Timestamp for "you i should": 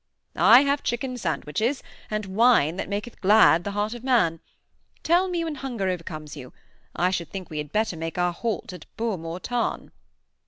6.35-7.29